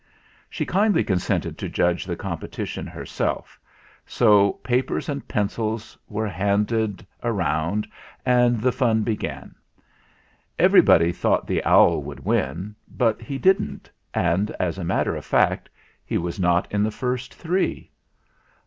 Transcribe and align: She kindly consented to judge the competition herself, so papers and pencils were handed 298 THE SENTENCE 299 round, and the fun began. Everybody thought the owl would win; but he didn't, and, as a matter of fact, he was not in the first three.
She 0.49 0.65
kindly 0.65 1.03
consented 1.03 1.59
to 1.59 1.69
judge 1.69 2.05
the 2.05 2.15
competition 2.15 2.87
herself, 2.87 3.59
so 4.03 4.53
papers 4.63 5.07
and 5.07 5.27
pencils 5.27 5.95
were 6.09 6.27
handed 6.27 7.05
298 7.21 7.83
THE 7.85 7.85
SENTENCE 7.85 7.91
299 8.25 8.35
round, 8.35 8.55
and 8.55 8.61
the 8.63 8.71
fun 8.71 9.03
began. 9.03 9.55
Everybody 10.57 11.11
thought 11.11 11.45
the 11.45 11.63
owl 11.63 12.01
would 12.01 12.25
win; 12.25 12.75
but 12.87 13.21
he 13.21 13.37
didn't, 13.37 13.91
and, 14.11 14.49
as 14.59 14.79
a 14.79 14.83
matter 14.83 15.15
of 15.15 15.23
fact, 15.23 15.69
he 16.03 16.17
was 16.17 16.39
not 16.39 16.67
in 16.71 16.81
the 16.81 16.89
first 16.89 17.35
three. 17.35 17.91